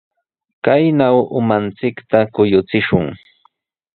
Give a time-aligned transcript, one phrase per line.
[0.65, 3.05] Kaynaw umanchikta kuyuchishun.